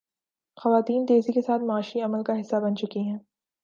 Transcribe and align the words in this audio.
خواتین 0.57 1.05
تیزی 1.05 1.31
کے 1.31 1.41
ساتھ 1.41 1.61
معاشی 1.61 2.01
عمل 2.01 2.23
کا 2.23 2.39
حصہ 2.39 2.55
بن 2.55 2.75
چکی 2.75 2.99
ہیں۔ 2.99 3.17